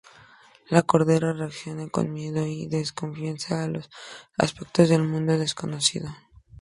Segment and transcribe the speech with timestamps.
[0.69, 3.87] La Cordera reacciona con miedo y desconfianza a los
[4.35, 6.09] aspectos del mundo desconocido.